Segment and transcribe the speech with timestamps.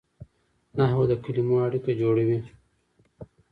[0.77, 2.39] نحوه د کلیمو اړیکه جوړوي.